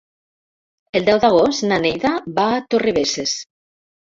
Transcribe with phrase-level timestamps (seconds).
[0.99, 3.37] El deu d'agost na Neida va a Torrebesses.